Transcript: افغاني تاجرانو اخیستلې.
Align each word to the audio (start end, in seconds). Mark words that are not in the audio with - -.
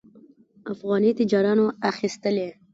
افغاني 0.73 1.11
تاجرانو 1.17 1.65
اخیستلې. 1.91 2.47